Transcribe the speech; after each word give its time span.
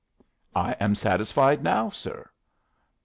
"I 0.55 0.71
am 0.79 0.95
satisfied 0.95 1.63
now, 1.63 1.91
sir." 1.91 2.27